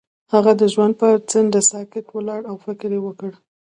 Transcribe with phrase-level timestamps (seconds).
[0.33, 3.31] هغه د ژوند پر څنډه ساکت ولاړ او فکر وکړ.